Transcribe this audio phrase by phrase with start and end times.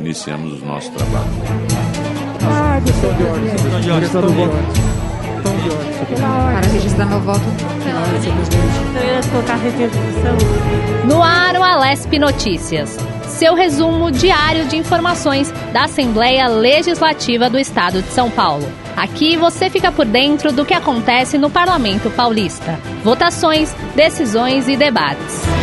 [0.00, 1.26] Iniciamos o nosso trabalho.
[2.42, 3.50] Ah, questão de ordem.
[3.50, 4.00] Questão de ordem.
[4.00, 4.86] Questão de ordem.
[6.20, 7.42] Para registrar meu voto.
[8.94, 10.36] Eu ia colocar requisição.
[11.08, 12.96] No ar, o Alesp Notícias.
[13.26, 18.66] Seu resumo diário de informações da Assembleia Legislativa do Estado de São Paulo.
[18.96, 22.78] Aqui você fica por dentro do que acontece no Parlamento Paulista.
[23.02, 25.55] Votações, decisões e debates.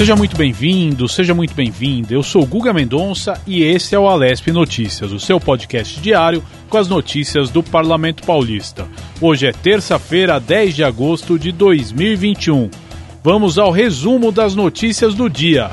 [0.00, 2.14] Seja muito bem-vindo, seja muito bem-vinda.
[2.14, 6.78] Eu sou Guga Mendonça e esse é o Alesp Notícias, o seu podcast diário com
[6.78, 8.88] as notícias do Parlamento Paulista.
[9.20, 12.70] Hoje é terça-feira, 10 de agosto de 2021.
[13.22, 15.70] Vamos ao resumo das notícias do dia.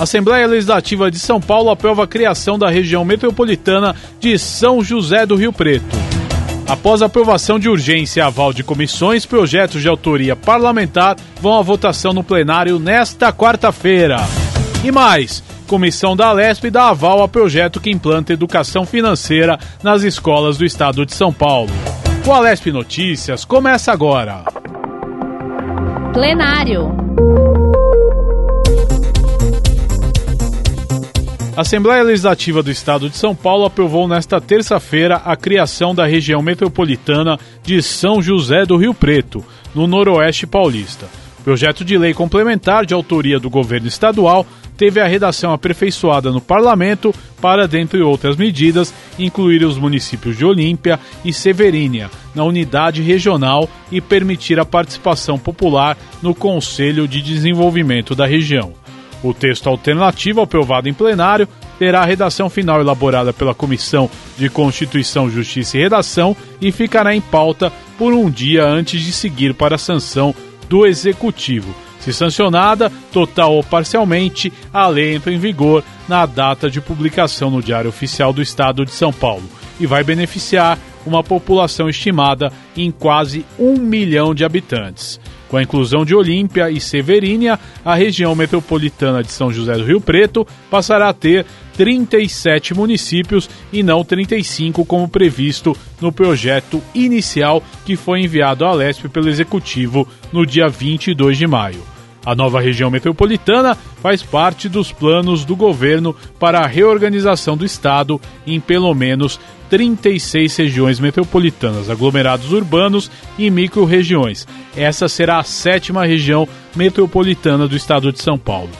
[0.00, 5.26] A Assembleia Legislativa de São Paulo aprova a criação da região metropolitana de São José
[5.26, 6.03] do Rio Preto.
[6.66, 12.12] Após aprovação de urgência e aval de comissões, projetos de autoria parlamentar vão à votação
[12.12, 14.16] no plenário nesta quarta-feira.
[14.82, 20.56] E mais, comissão da Alesp dá aval a projeto que implanta educação financeira nas escolas
[20.56, 21.70] do estado de São Paulo.
[22.26, 24.44] O Alesp Notícias começa agora.
[26.14, 26.96] Plenário.
[31.56, 36.42] A Assembleia Legislativa do Estado de São Paulo aprovou nesta terça-feira a criação da região
[36.42, 41.06] metropolitana de São José do Rio Preto, no Noroeste Paulista.
[41.38, 44.44] O projeto de lei complementar de autoria do governo estadual
[44.76, 50.98] teve a redação aperfeiçoada no parlamento para, dentre outras medidas, incluir os municípios de Olímpia
[51.24, 58.26] e Severínia na unidade regional e permitir a participação popular no Conselho de Desenvolvimento da
[58.26, 58.72] região.
[59.24, 65.30] O texto alternativo, aprovado em plenário, terá a redação final elaborada pela Comissão de Constituição,
[65.30, 69.78] Justiça e Redação e ficará em pauta por um dia antes de seguir para a
[69.78, 70.34] sanção
[70.68, 71.74] do Executivo.
[72.00, 77.62] Se sancionada, total ou parcialmente, a lei entra em vigor na data de publicação no
[77.62, 79.44] Diário Oficial do Estado de São Paulo
[79.80, 85.20] e vai beneficiar uma população estimada em quase um milhão de habitantes.
[85.48, 90.00] Com a inclusão de Olímpia e Severínia, a região metropolitana de São José do Rio
[90.00, 97.96] Preto passará a ter 37 municípios e não 35 como previsto no projeto inicial que
[97.96, 101.93] foi enviado à Lesp pelo Executivo no dia 22 de maio.
[102.24, 108.20] A nova região metropolitana faz parte dos planos do governo para a reorganização do Estado
[108.46, 114.46] em pelo menos 36 regiões metropolitanas, aglomerados urbanos e micro-regiões.
[114.76, 118.70] Essa será a sétima região metropolitana do Estado de São Paulo.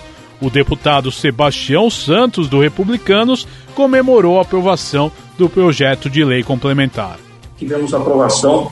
[0.40, 7.18] O deputado Sebastião Santos, do Republicanos, comemorou a aprovação do projeto de lei complementar.
[7.56, 8.70] Tivemos a aprovação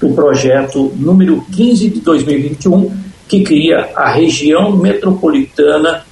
[0.00, 6.04] do projeto número 15 de 2021 que cria a região metropolitana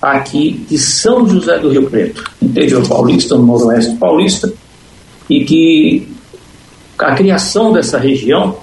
[0.00, 4.52] aqui de São José do Rio Preto, interior paulista, no noroeste paulista,
[5.28, 6.08] e que
[6.98, 8.56] a criação dessa região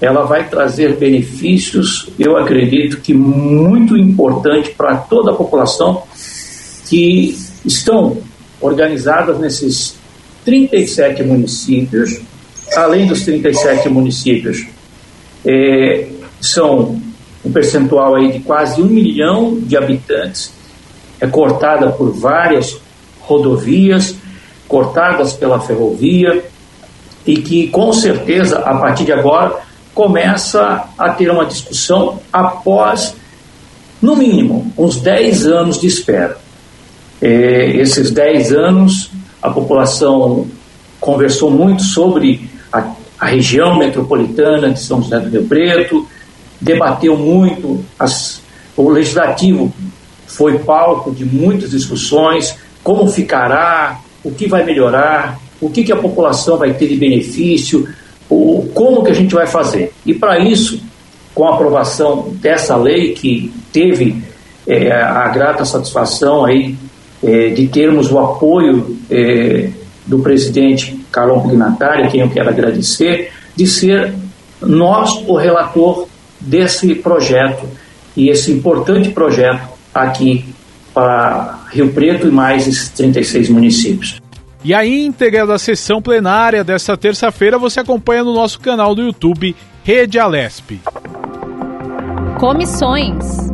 [0.00, 6.02] ela vai trazer benefícios, eu acredito que muito importante para toda a população
[6.88, 8.18] que estão
[8.60, 9.94] organizadas nesses
[10.44, 12.18] 37 municípios,
[12.74, 14.66] além dos 37 municípios,
[15.44, 16.08] é,
[16.40, 17.00] são
[17.44, 20.52] um percentual aí de quase um milhão de habitantes,
[21.20, 22.78] é cortada por várias
[23.20, 24.16] rodovias,
[24.66, 26.44] cortadas pela ferrovia,
[27.26, 29.60] e que com certeza, a partir de agora,
[29.94, 33.14] começa a ter uma discussão após,
[34.00, 36.38] no mínimo, uns 10 anos de espera.
[37.20, 39.10] É, esses 10 anos,
[39.42, 40.46] a população
[40.98, 46.06] conversou muito sobre a, a região metropolitana de São José do Rio Preto,
[46.60, 48.42] debateu muito, as,
[48.76, 49.72] o legislativo
[50.26, 55.96] foi palco de muitas discussões, como ficará, o que vai melhorar, o que, que a
[55.96, 57.88] população vai ter de benefício,
[58.28, 59.92] o, como que a gente vai fazer.
[60.06, 60.80] E para isso,
[61.34, 64.22] com a aprovação dessa lei que teve
[64.66, 66.76] é, a grata satisfação aí
[67.22, 69.70] é, de termos o apoio é,
[70.06, 74.14] do presidente Carlão Pignatari, a quem eu quero agradecer, de ser
[74.60, 76.06] nós o relator
[76.40, 77.68] desse projeto
[78.16, 80.44] e esse importante projeto aqui
[80.92, 84.20] para Rio Preto e mais esses 36 municípios.
[84.62, 89.56] E a íntegra da sessão plenária desta terça-feira você acompanha no nosso canal do YouTube
[89.82, 90.80] Rede Alesp.
[92.38, 93.50] Comissões.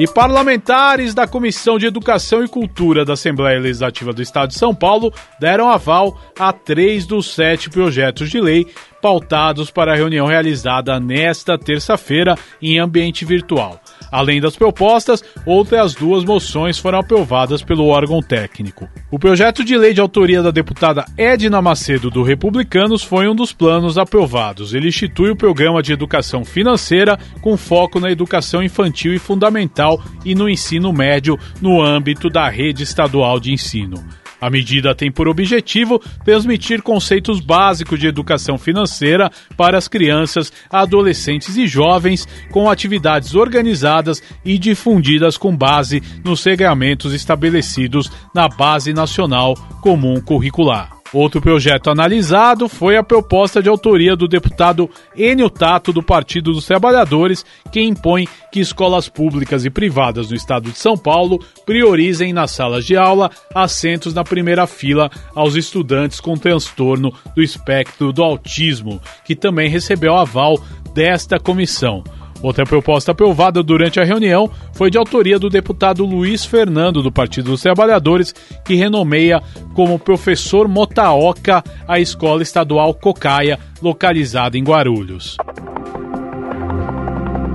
[0.00, 4.74] E parlamentares da Comissão de Educação e Cultura da Assembleia Legislativa do Estado de São
[4.74, 8.66] Paulo deram aval a três dos sete projetos de lei
[9.02, 13.78] pautados para a reunião realizada nesta terça-feira em ambiente virtual.
[14.10, 18.88] Além das propostas, outras duas moções foram aprovadas pelo órgão técnico.
[19.10, 23.52] O projeto de lei de autoria da deputada Edna Macedo do Republicanos foi um dos
[23.52, 24.74] planos aprovados.
[24.74, 29.89] Ele institui o programa de educação financeira com foco na educação infantil e fundamental
[30.24, 34.04] e no ensino médio no âmbito da rede estadual de ensino.
[34.40, 41.56] A medida tem por objetivo transmitir conceitos básicos de educação financeira para as crianças, adolescentes
[41.56, 49.54] e jovens com atividades organizadas e difundidas com base nos regramentos estabelecidos na Base Nacional
[49.82, 50.99] Comum Curricular.
[51.12, 56.66] Outro projeto analisado foi a proposta de autoria do deputado Enio Tato do Partido dos
[56.66, 62.52] Trabalhadores, que impõe que escolas públicas e privadas no estado de São Paulo priorizem nas
[62.52, 69.00] salas de aula assentos na primeira fila aos estudantes com transtorno do espectro do autismo,
[69.24, 70.60] que também recebeu aval
[70.94, 72.04] desta comissão.
[72.42, 77.50] Outra proposta aprovada durante a reunião foi de autoria do deputado Luiz Fernando, do Partido
[77.50, 78.34] dos Trabalhadores,
[78.64, 79.42] que renomeia
[79.74, 85.36] como professor Motaoca a Escola Estadual Cocaia, localizada em Guarulhos.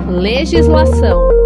[0.08, 1.45] Legislação.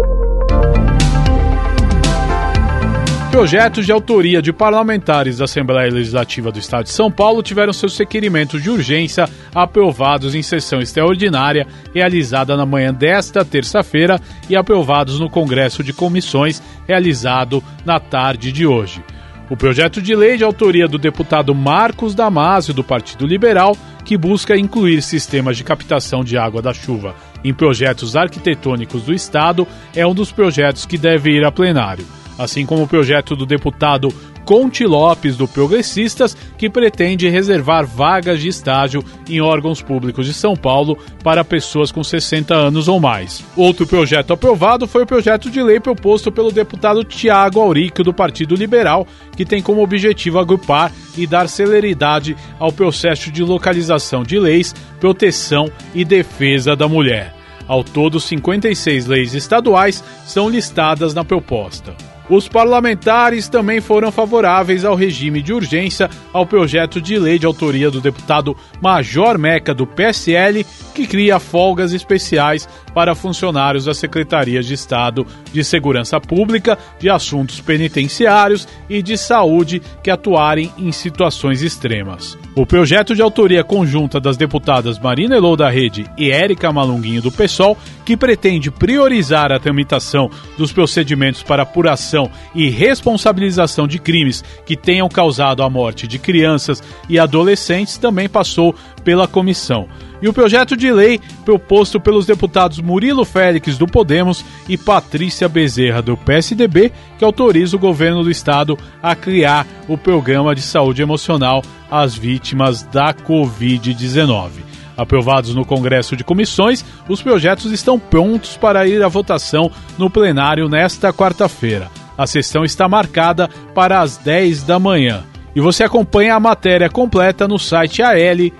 [3.30, 7.96] Projetos de autoria de parlamentares da Assembleia Legislativa do Estado de São Paulo tiveram seus
[7.96, 15.30] requerimentos de urgência aprovados em sessão extraordinária realizada na manhã desta terça-feira e aprovados no
[15.30, 19.02] Congresso de Comissões realizado na tarde de hoje.
[19.48, 24.56] O projeto de lei de autoria do deputado Marcos Damasio, do Partido Liberal, que busca
[24.56, 30.14] incluir sistemas de captação de água da chuva em projetos arquitetônicos do Estado, é um
[30.14, 34.08] dos projetos que deve ir a plenário assim como o projeto do deputado
[34.46, 40.56] Conte Lopes do Progressistas, que pretende reservar vagas de estágio em órgãos públicos de São
[40.56, 43.44] Paulo para pessoas com 60 anos ou mais.
[43.54, 48.56] Outro projeto aprovado foi o projeto de lei proposto pelo deputado Tiago Aurico do Partido
[48.56, 49.06] Liberal,
[49.36, 55.70] que tem como objetivo agrupar e dar celeridade ao processo de localização de leis, proteção
[55.94, 57.34] e defesa da mulher.
[57.68, 61.94] Ao todo, 56 leis estaduais são listadas na proposta.
[62.30, 67.90] Os parlamentares também foram favoráveis ao regime de urgência ao projeto de lei de autoria
[67.90, 74.74] do deputado Major Meca do PSL, que cria folgas especiais para funcionários das secretarias de
[74.74, 82.38] Estado de Segurança Pública, de Assuntos Penitenciários e de Saúde que atuarem em situações extremas.
[82.60, 87.32] O projeto de autoria conjunta das deputadas Marina Elou da Rede e Érica Malunguinho do
[87.32, 87.74] PSOL,
[88.04, 95.08] que pretende priorizar a tramitação dos procedimentos para apuração e responsabilização de crimes que tenham
[95.08, 98.74] causado a morte de crianças e adolescentes, também passou
[99.04, 99.88] pela comissão
[100.22, 106.02] e o projeto de lei proposto pelos deputados Murilo Félix do Podemos e Patrícia Bezerra
[106.02, 111.62] do PSDB, que autoriza o governo do estado a criar o programa de saúde emocional
[111.90, 114.50] às vítimas da Covid-19.
[114.96, 120.68] Aprovados no Congresso de Comissões, os projetos estão prontos para ir à votação no plenário
[120.68, 121.88] nesta quarta-feira.
[122.18, 125.29] A sessão está marcada para as 10 da manhã.
[125.54, 128.50] E você acompanha a matéria completa no site al.sp.gov.br.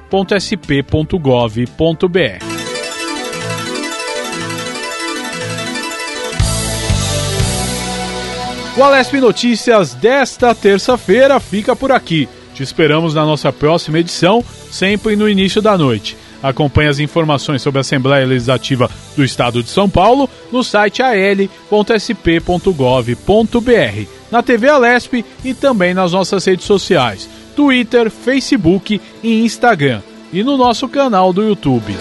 [8.76, 12.28] O Alesp Notícias desta terça-feira fica por aqui.
[12.54, 16.16] Te esperamos na nossa próxima edição, sempre no início da noite.
[16.42, 21.50] Acompanhe as informações sobre a Assembleia Legislativa do Estado de São Paulo no site al.sp.gov.br,
[24.30, 30.00] na TV Alesp e também nas nossas redes sociais, Twitter, Facebook e Instagram,
[30.32, 31.96] e no nosso canal do YouTube.